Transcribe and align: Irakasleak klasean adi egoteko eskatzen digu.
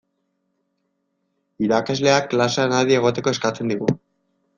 Irakasleak 1.65 2.25
klasean 2.31 2.73
adi 2.79 2.97
egoteko 3.01 3.35
eskatzen 3.37 3.75
digu. 3.75 3.91